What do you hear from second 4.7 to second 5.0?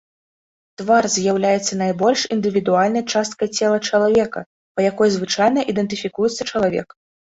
па